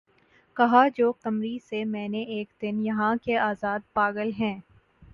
[0.57, 4.57] کہا جو قمری سے میں نے اک دن یہاں کے آزاد پاگل ہیں